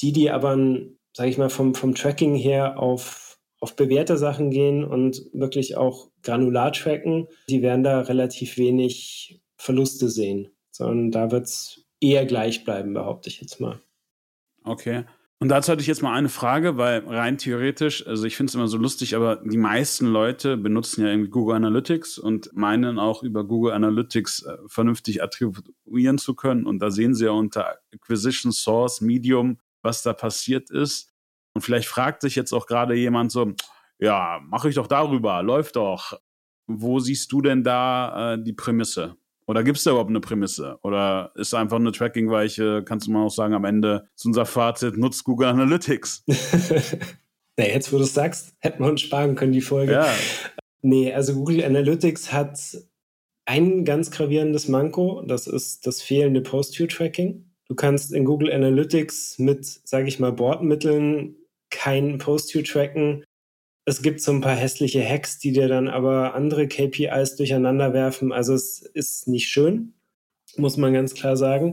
[0.00, 0.56] Die, die aber,
[1.12, 6.10] sage ich mal, vom, vom Tracking her auf, auf bewährte Sachen gehen und wirklich auch
[6.22, 12.64] granular tracken, die werden da relativ wenig Verluste sehen, sondern da wird es eher gleich
[12.64, 13.80] bleiben, behaupte ich jetzt mal.
[14.64, 15.04] Okay.
[15.44, 18.54] Und dazu hatte ich jetzt mal eine Frage, weil rein theoretisch, also ich finde es
[18.54, 23.22] immer so lustig, aber die meisten Leute benutzen ja irgendwie Google Analytics und meinen auch
[23.22, 26.64] über Google Analytics äh, vernünftig attribuieren zu können.
[26.64, 31.12] Und da sehen sie ja unter Acquisition Source, Medium, was da passiert ist.
[31.52, 33.52] Und vielleicht fragt sich jetzt auch gerade jemand so,
[33.98, 36.18] ja, mache ich doch darüber, läuft doch.
[36.66, 39.18] Wo siehst du denn da äh, die Prämisse?
[39.46, 40.78] Oder gibt es da überhaupt eine Prämisse?
[40.82, 44.96] Oder ist einfach eine Tracking-Weiche, kannst du mal auch sagen, am Ende ist unser Fazit,
[44.96, 46.24] nutzt Google Analytics.
[47.56, 49.92] Na, jetzt, wo du es sagst, hätten wir uns sparen können, die Folge.
[49.92, 50.14] Ja.
[50.82, 52.58] Nee, also Google Analytics hat
[53.46, 57.50] ein ganz gravierendes Manko, das ist das fehlende Post-View-Tracking.
[57.68, 61.36] Du kannst in Google Analytics mit, sage ich mal, Bordmitteln
[61.70, 63.24] kein Post-View tracken,
[63.86, 68.32] es gibt so ein paar hässliche Hacks, die dir dann aber andere KPIs durcheinander werfen.
[68.32, 69.94] Also es ist nicht schön,
[70.56, 71.72] muss man ganz klar sagen.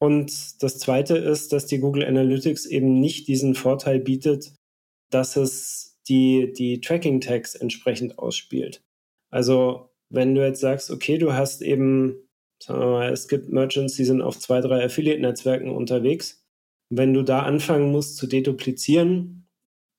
[0.00, 4.54] Und das Zweite ist, dass die Google Analytics eben nicht diesen Vorteil bietet,
[5.10, 8.82] dass es die, die Tracking-Tags entsprechend ausspielt.
[9.30, 12.16] Also wenn du jetzt sagst, okay, du hast eben,
[12.62, 16.44] sagen wir mal, es gibt Merchants, die sind auf zwei, drei Affiliate-Netzwerken unterwegs.
[16.90, 19.48] Wenn du da anfangen musst zu deduplizieren,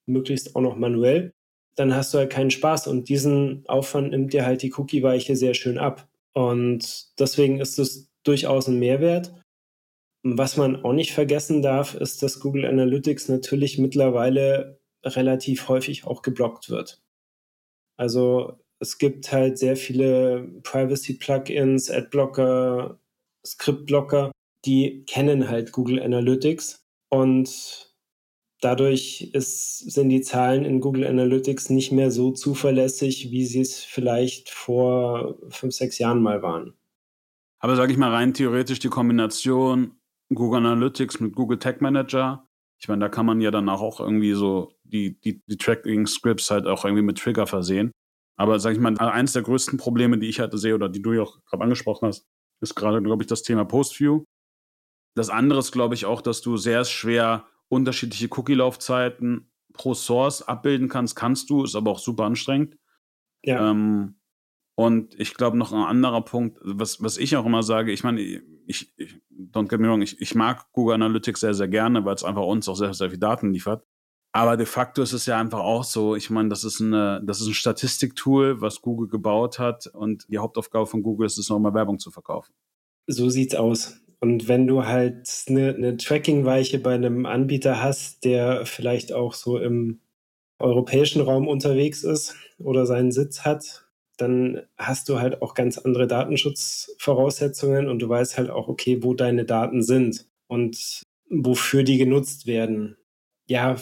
[0.07, 1.33] möglichst auch noch manuell,
[1.75, 5.53] dann hast du halt keinen Spaß und diesen Aufwand nimmt dir halt die Cookie-Weiche sehr
[5.53, 6.07] schön ab.
[6.33, 9.33] Und deswegen ist es durchaus ein Mehrwert.
[10.23, 16.21] Was man auch nicht vergessen darf, ist, dass Google Analytics natürlich mittlerweile relativ häufig auch
[16.21, 17.01] geblockt wird.
[17.97, 22.99] Also es gibt halt sehr viele Privacy-Plugins, Adblocker,
[23.45, 24.31] Script-Blocker,
[24.65, 27.90] die kennen halt Google Analytics und
[28.61, 33.79] dadurch ist, sind die Zahlen in Google Analytics nicht mehr so zuverlässig, wie sie es
[33.79, 36.73] vielleicht vor fünf, sechs Jahren mal waren.
[37.59, 39.99] Aber sage ich mal rein theoretisch die Kombination
[40.33, 42.47] Google Analytics mit Google Tag Manager.
[42.79, 46.65] Ich meine, da kann man ja dann auch irgendwie so die, die, die Tracking-Scripts halt
[46.67, 47.91] auch irgendwie mit Trigger versehen.
[48.37, 51.13] Aber sage ich mal, eines der größten Probleme, die ich halt sehe oder die du
[51.13, 52.25] ja auch gerade angesprochen hast,
[52.61, 54.23] ist gerade, glaube ich, das Thema Postview.
[55.15, 60.89] Das andere ist, glaube ich, auch, dass du sehr schwer unterschiedliche Cookie-Laufzeiten pro Source abbilden
[60.89, 62.77] kannst, kannst du, ist aber auch super anstrengend.
[63.43, 63.71] Ja.
[63.71, 64.15] Ähm,
[64.75, 68.19] und ich glaube, noch ein anderer Punkt, was, was ich auch immer sage, ich meine,
[68.21, 72.15] ich, ich, don't get me wrong, ich, ich mag Google Analytics sehr, sehr gerne, weil
[72.15, 73.85] es einfach uns auch sehr, sehr viel Daten liefert.
[74.33, 77.41] Aber de facto ist es ja einfach auch so, ich meine, das ist, eine, das
[77.41, 81.73] ist ein Statistiktool, was Google gebaut hat und die Hauptaufgabe von Google ist es, nochmal
[81.73, 82.53] Werbung zu verkaufen.
[83.07, 84.00] So sieht's aus.
[84.21, 89.57] Und wenn du halt eine, eine Tracking-Weiche bei einem Anbieter hast, der vielleicht auch so
[89.57, 89.99] im
[90.59, 96.05] europäischen Raum unterwegs ist oder seinen Sitz hat, dann hast du halt auch ganz andere
[96.05, 102.45] Datenschutzvoraussetzungen und du weißt halt auch, okay, wo deine Daten sind und wofür die genutzt
[102.45, 102.97] werden.
[103.47, 103.77] Ja,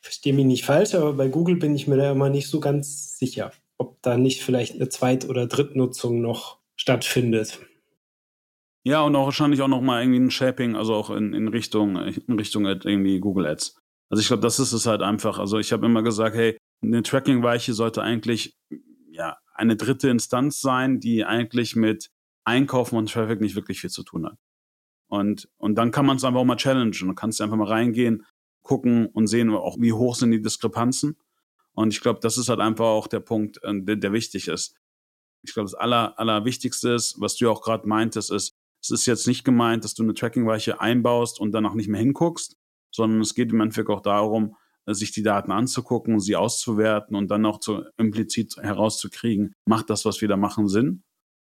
[0.00, 3.18] verstehe mich nicht falsch, aber bei Google bin ich mir da immer nicht so ganz
[3.18, 7.60] sicher, ob da nicht vielleicht eine Zweit- oder Drittnutzung noch stattfindet.
[8.84, 12.38] Ja, und auch wahrscheinlich auch nochmal irgendwie ein Shaping, also auch in, in Richtung, in
[12.38, 13.78] Richtung irgendwie Google Ads.
[14.08, 15.38] Also ich glaube, das ist es halt einfach.
[15.38, 18.56] Also ich habe immer gesagt, hey, eine Tracking-Weiche sollte eigentlich
[19.10, 22.10] ja eine dritte Instanz sein, die eigentlich mit
[22.44, 24.38] Einkaufen und Traffic nicht wirklich viel zu tun hat.
[25.08, 26.92] Und, und dann kann man es einfach mal challengen.
[26.92, 28.24] Du kannst einfach mal reingehen,
[28.62, 31.16] gucken und sehen auch, wie hoch sind die Diskrepanzen.
[31.72, 34.74] Und ich glaube, das ist halt einfach auch der Punkt, äh, der, der wichtig ist.
[35.42, 39.06] Ich glaube, das Aller, Allerwichtigste ist, was du ja auch gerade meintest, ist, es ist
[39.06, 42.56] jetzt nicht gemeint, dass du eine Tracking-Weiche einbaust und danach nicht mehr hinguckst,
[42.94, 47.30] sondern es geht im Endeffekt auch darum, äh, sich die Daten anzugucken, sie auszuwerten und
[47.30, 51.02] dann auch zu, implizit herauszukriegen, macht das, was wir da machen, Sinn?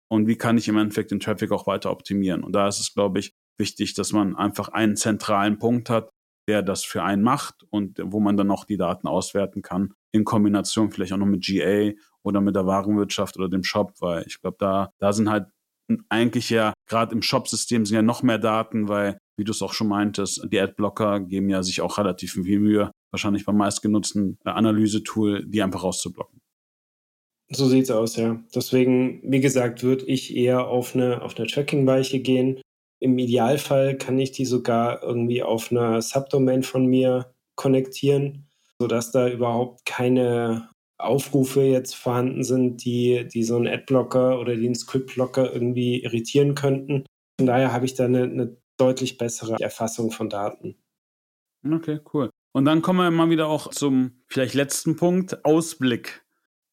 [0.09, 2.45] Und wie kann ich im Endeffekt den Traffic auch weiter optimieren?
[2.45, 6.11] Und da ist es, glaube ich, wichtig, dass man einfach einen zentralen Punkt hat,
[6.47, 10.25] der das für einen macht und wo man dann auch die Daten auswerten kann, in
[10.25, 11.93] Kombination vielleicht auch noch mit GA
[12.23, 15.47] oder mit der Warenwirtschaft oder dem Shop, weil ich glaube, da, da sind halt
[16.09, 19.73] eigentlich ja gerade im Shop-System sind ja noch mehr Daten, weil, wie du es auch
[19.73, 24.51] schon meintest, die Adblocker geben ja sich auch relativ viel Mühe, wahrscheinlich beim meistgenutzten äh,
[24.51, 26.41] Analysetool, die einfach rauszublocken.
[27.51, 28.43] So sieht's aus, ja.
[28.55, 32.61] Deswegen, wie gesagt, würde ich eher auf eine, auf eine Tracking-Weiche gehen.
[33.01, 38.47] Im Idealfall kann ich die sogar irgendwie auf einer Subdomain von mir konnektieren,
[38.81, 44.75] sodass da überhaupt keine Aufrufe jetzt vorhanden sind, die, die so einen Adblocker oder den
[44.75, 47.05] Scriptblocker irgendwie irritieren könnten.
[47.39, 50.77] Von daher habe ich da eine, eine deutlich bessere Erfassung von Daten.
[51.69, 52.31] Okay, cool.
[52.53, 56.25] Und dann kommen wir mal wieder auch zum vielleicht letzten Punkt, Ausblick.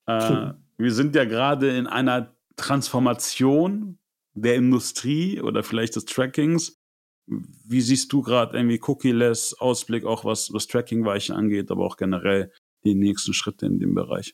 [0.06, 0.52] Äh.
[0.78, 4.00] Wir sind ja gerade in einer Transformation
[4.34, 6.80] der Industrie oder vielleicht des Trackings.
[7.28, 12.52] Wie siehst du gerade irgendwie Cookie-less Ausblick, auch was, was Tracking-Weiche angeht, aber auch generell
[12.84, 14.34] die nächsten Schritte in dem Bereich?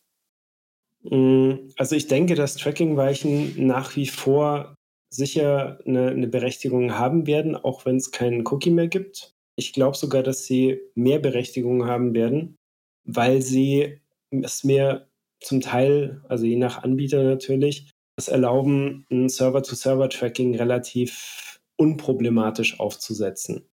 [1.04, 4.76] Mm, also ich denke, dass Tracking-Weichen nach wie vor
[5.10, 9.34] sicher eine, eine Berechtigung haben werden, auch wenn es keinen Cookie mehr gibt.
[9.56, 12.56] Ich glaube sogar, dass sie mehr Berechtigung haben werden,
[13.06, 15.08] weil sie es mir
[15.42, 23.68] zum Teil, also je nach Anbieter natürlich, es erlauben, ein Server-to-Server-Tracking relativ unproblematisch aufzusetzen.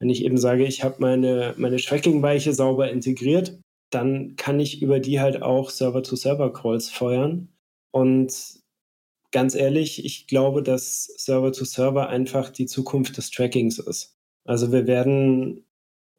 [0.00, 3.60] Wenn ich eben sage, ich habe meine, meine Tracking-Weiche sauber integriert,
[3.90, 7.48] dann kann ich über die halt auch Server-to-Server-Calls feuern.
[7.90, 8.60] Und
[9.30, 14.16] ganz ehrlich, ich glaube, dass Server-to-Server -Server einfach die Zukunft des Trackings ist.
[14.44, 15.64] Also wir werden,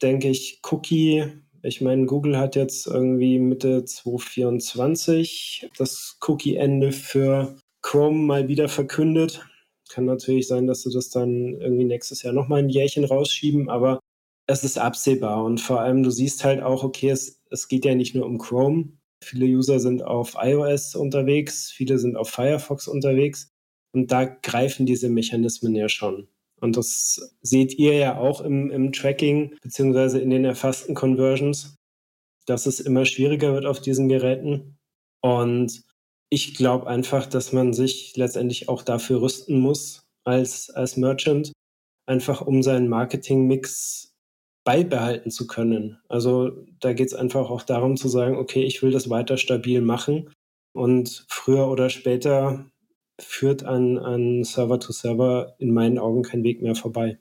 [0.01, 1.25] denke ich, Cookie,
[1.61, 9.45] ich meine, Google hat jetzt irgendwie Mitte 2024 das Cookie-Ende für Chrome mal wieder verkündet.
[9.89, 13.99] Kann natürlich sein, dass sie das dann irgendwie nächstes Jahr nochmal ein Jährchen rausschieben, aber
[14.47, 17.95] es ist absehbar und vor allem du siehst halt auch, okay, es, es geht ja
[17.95, 18.93] nicht nur um Chrome.
[19.23, 23.49] Viele User sind auf iOS unterwegs, viele sind auf Firefox unterwegs
[23.93, 26.27] und da greifen diese Mechanismen ja schon.
[26.61, 31.75] Und das seht ihr ja auch im, im Tracking beziehungsweise in den erfassten Conversions,
[32.45, 34.77] dass es immer schwieriger wird auf diesen Geräten.
[35.21, 35.83] Und
[36.29, 41.51] ich glaube einfach, dass man sich letztendlich auch dafür rüsten muss als, als Merchant,
[42.05, 44.08] einfach um seinen Marketingmix
[44.63, 45.99] beibehalten zu können.
[46.09, 49.81] Also da geht es einfach auch darum zu sagen, okay, ich will das weiter stabil
[49.81, 50.29] machen
[50.73, 52.65] und früher oder später
[53.19, 57.19] führt an, an Server-to-Server in meinen Augen kein Weg mehr vorbei.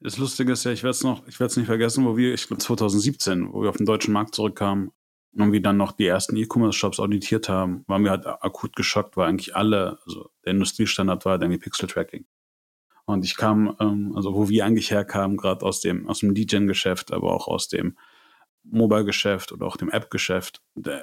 [0.00, 2.34] Das Lustige ist ja, ich werde es noch, ich werde es nicht vergessen, wo wir,
[2.34, 4.90] ich glaube 2017, wo wir auf den deutschen Markt zurückkamen
[5.36, 9.28] und wir dann noch die ersten E-Commerce-Shops auditiert haben, waren wir halt akut geschockt, weil
[9.28, 12.26] eigentlich alle, also der Industriestandard war halt irgendwie Pixel-Tracking.
[13.04, 17.12] Und ich kam, ähm, also wo wir eigentlich herkamen, gerade aus dem, aus dem DJing-Geschäft,
[17.12, 17.96] aber auch aus dem
[18.64, 21.02] Mobile-Geschäft oder auch dem App-Geschäft, da,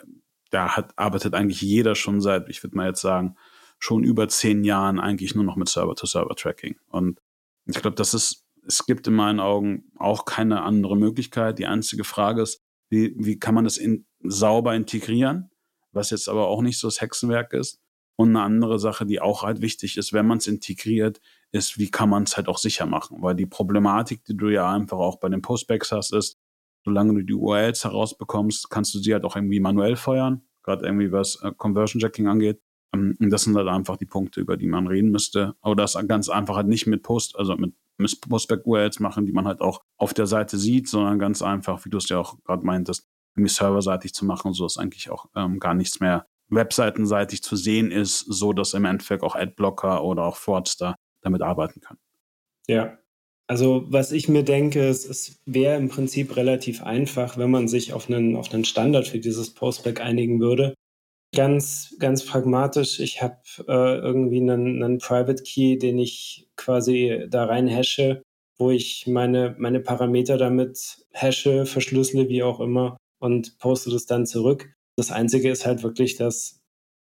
[0.49, 3.35] da hat, arbeitet eigentlich jeder schon seit, ich würde mal jetzt sagen,
[3.79, 6.77] schon über zehn Jahren eigentlich nur noch mit Server-to-Server-Tracking.
[6.87, 7.19] Und
[7.65, 11.59] ich glaube, das ist, es gibt in meinen Augen auch keine andere Möglichkeit.
[11.59, 15.49] Die einzige Frage ist, wie, wie kann man das in, sauber integrieren,
[15.91, 17.79] was jetzt aber auch nicht so das Hexenwerk ist.
[18.15, 21.89] Und eine andere Sache, die auch halt wichtig ist, wenn man es integriert, ist, wie
[21.89, 23.21] kann man es halt auch sicher machen?
[23.21, 26.37] Weil die Problematik, die du ja einfach auch bei den Postbacks hast, ist,
[26.85, 31.11] solange du die URLs herausbekommst, kannst du sie halt auch irgendwie manuell feuern, gerade irgendwie
[31.11, 32.61] was äh, Conversion Jacking angeht.
[32.93, 35.55] Ähm, und das sind halt einfach die Punkte, über die man reden müsste.
[35.61, 37.73] Aber das ganz einfach halt nicht mit Post, also mit
[38.27, 41.97] Postback-URLs machen, die man halt auch auf der Seite sieht, sondern ganz einfach, wie du
[41.97, 45.73] es ja auch gerade meintest, irgendwie serverseitig zu machen, so ist eigentlich auch ähm, gar
[45.73, 50.95] nichts mehr webseitenseitig zu sehen ist, so dass im Endeffekt auch Adblocker oder auch Fraudster
[51.21, 51.99] damit arbeiten können.
[52.67, 52.99] Ja,
[53.49, 57.93] also was ich mir denke, es, es wäre im Prinzip relativ einfach, wenn man sich
[57.93, 60.75] auf einen, auf einen Standard für dieses Postback einigen würde.
[61.35, 67.45] Ganz, ganz pragmatisch, ich habe äh, irgendwie einen, einen Private Key, den ich quasi da
[67.45, 68.21] rein hashe,
[68.59, 74.27] wo ich meine, meine Parameter damit hashe, verschlüssele, wie auch immer und poste das dann
[74.27, 74.73] zurück.
[74.95, 76.59] Das Einzige ist halt wirklich, dass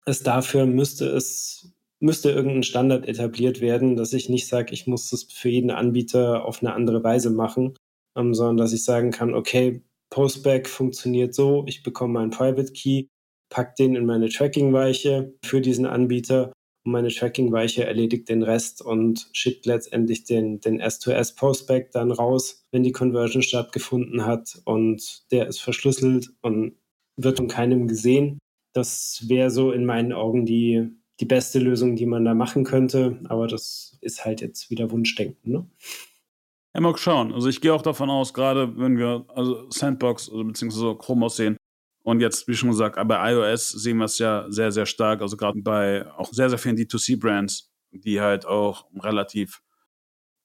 [0.05, 5.11] es dafür müsste es müsste irgendein Standard etabliert werden, dass ich nicht sage, ich muss
[5.11, 7.75] das für jeden Anbieter auf eine andere Weise machen,
[8.17, 13.07] ähm, sondern dass ich sagen kann, okay, Postback funktioniert so, ich bekomme meinen Private Key,
[13.51, 16.53] pack den in meine Tracking-Weiche für diesen Anbieter
[16.85, 22.65] und meine Tracking-Weiche erledigt den Rest und schickt letztendlich den, den S2S Postback dann raus,
[22.71, 26.77] wenn die Conversion stattgefunden hat und der ist verschlüsselt und
[27.17, 28.39] wird von keinem gesehen.
[28.75, 30.91] Das wäre so in meinen Augen die,
[31.21, 33.19] die beste Lösung, die man da machen könnte.
[33.29, 35.53] Aber das ist halt jetzt wieder Wunschdenken.
[35.53, 35.71] Ne?
[36.75, 37.33] Ja, mal schauen.
[37.33, 41.57] Also ich gehe auch davon aus, gerade wenn wir also Sandbox also beziehungsweise Chrome aussehen
[42.03, 45.23] und jetzt, wie schon gesagt, bei iOS sehen wir es ja sehr, sehr stark.
[45.23, 49.63] Also gerade bei auch sehr, sehr vielen D2C-Brands, die halt auch relativ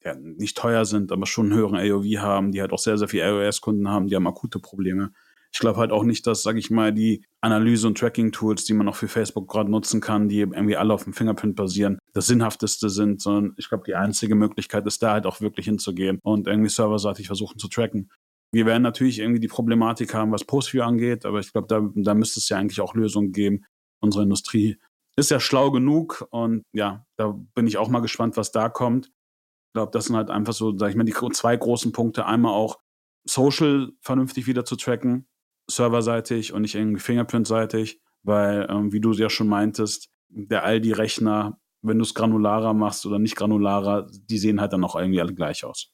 [0.02, 3.08] ja, nicht teuer sind, aber schon einen höheren AOV haben, die halt auch sehr, sehr
[3.08, 5.12] viele iOS-Kunden haben, die haben akute Probleme
[5.52, 8.88] Ich glaube halt auch nicht, dass, sage ich mal, die Analyse- und Tracking-Tools, die man
[8.88, 12.88] auch für Facebook gerade nutzen kann, die irgendwie alle auf dem Fingerprint basieren, das Sinnhafteste
[12.88, 16.70] sind, sondern ich glaube, die einzige Möglichkeit ist da halt auch wirklich hinzugehen und irgendwie
[16.70, 18.10] serverseitig versuchen zu tracken.
[18.50, 22.14] Wir werden natürlich irgendwie die Problematik haben, was Postview angeht, aber ich glaube, da, da
[22.14, 23.64] müsste es ja eigentlich auch Lösungen geben.
[24.00, 24.78] Unsere Industrie
[25.16, 29.06] ist ja schlau genug und ja, da bin ich auch mal gespannt, was da kommt.
[29.06, 32.26] Ich glaube, das sind halt einfach so, sag ich mal, die zwei großen Punkte.
[32.26, 32.78] Einmal auch
[33.24, 35.26] Social vernünftig wieder zu tracken,
[35.74, 41.98] serverseitig und nicht irgendwie fingerprintseitig, weil, ähm, wie du ja schon meintest, der Aldi-Rechner, wenn
[41.98, 45.64] du es granularer machst oder nicht granularer, die sehen halt dann auch irgendwie alle gleich
[45.64, 45.92] aus.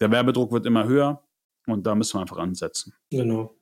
[0.00, 1.24] Der Werbedruck wird immer höher
[1.66, 2.92] und da müssen wir einfach ansetzen.
[3.10, 3.56] Genau.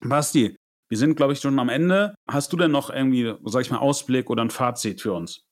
[0.00, 0.56] Basti,
[0.88, 2.14] wir sind, glaube ich, schon am Ende.
[2.28, 5.46] Hast du denn noch irgendwie, sag ich mal, Ausblick oder ein Fazit für uns?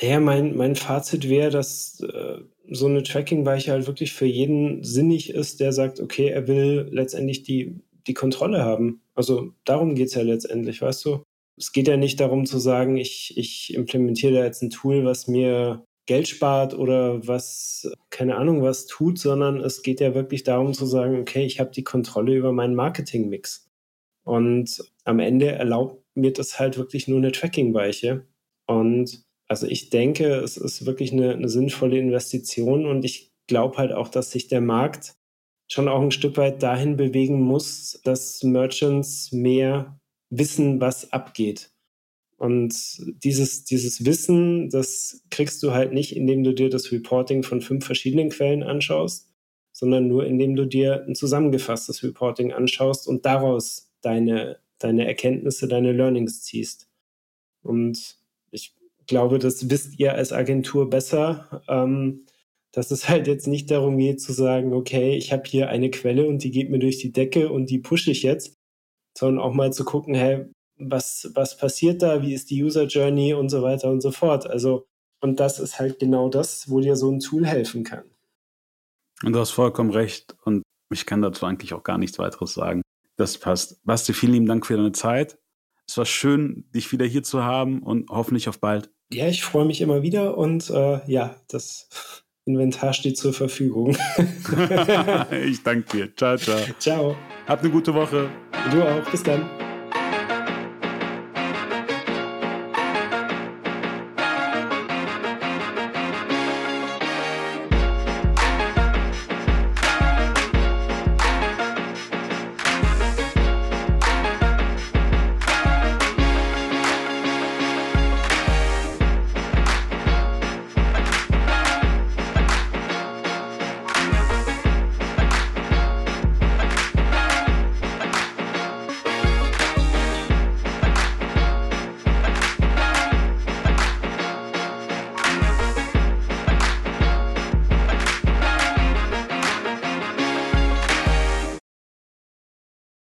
[0.00, 5.30] Naja, mein, mein Fazit wäre, dass äh, so eine Tracking-Weiche halt wirklich für jeden sinnig
[5.30, 9.02] ist, der sagt, okay, er will letztendlich die, die Kontrolle haben.
[9.14, 11.22] Also darum geht es ja letztendlich, weißt du?
[11.58, 15.26] Es geht ja nicht darum zu sagen, ich, ich implementiere da jetzt ein Tool, was
[15.26, 20.72] mir Geld spart oder was, keine Ahnung, was tut, sondern es geht ja wirklich darum
[20.72, 23.68] zu sagen, okay, ich habe die Kontrolle über meinen Marketing-Mix.
[24.24, 28.26] Und am Ende erlaubt mir das halt wirklich nur eine Tracking-Weiche.
[28.66, 33.92] Und also ich denke, es ist wirklich eine, eine sinnvolle Investition und ich glaube halt
[33.92, 35.15] auch, dass sich der Markt
[35.68, 39.98] schon auch ein Stück weit dahin bewegen muss, dass Merchants mehr
[40.30, 41.70] wissen, was abgeht.
[42.38, 42.74] Und
[43.24, 47.86] dieses, dieses Wissen, das kriegst du halt nicht, indem du dir das Reporting von fünf
[47.86, 49.32] verschiedenen Quellen anschaust,
[49.72, 55.92] sondern nur indem du dir ein zusammengefasstes Reporting anschaust und daraus deine, deine Erkenntnisse, deine
[55.92, 56.88] Learnings ziehst.
[57.62, 58.16] Und
[58.50, 58.74] ich
[59.06, 62.26] glaube, das wisst ihr als Agentur besser, ähm,
[62.76, 66.28] dass es halt jetzt nicht darum geht zu sagen, okay, ich habe hier eine Quelle
[66.28, 68.54] und die geht mir durch die Decke und die pushe ich jetzt,
[69.16, 70.44] sondern auch mal zu gucken, hey,
[70.78, 74.46] was, was passiert da, wie ist die User Journey und so weiter und so fort.
[74.46, 74.84] Also,
[75.22, 78.04] und das ist halt genau das, wo dir so ein Tool helfen kann.
[79.22, 80.62] Und du hast vollkommen recht und
[80.92, 82.82] ich kann dazu eigentlich auch gar nichts weiteres sagen.
[83.16, 83.82] Das passt.
[83.86, 85.38] Basti, vielen lieben Dank für deine Zeit.
[85.88, 88.90] Es war schön, dich wieder hier zu haben und hoffentlich auf bald.
[89.10, 91.88] Ja, ich freue mich immer wieder und äh, ja, das
[92.46, 93.96] Inventar steht zur Verfügung.
[95.46, 96.16] ich danke dir.
[96.16, 96.60] Ciao, ciao.
[96.78, 97.16] Ciao.
[97.46, 98.28] Habt eine gute Woche.
[98.70, 99.10] Du auch.
[99.10, 99.65] Bis dann.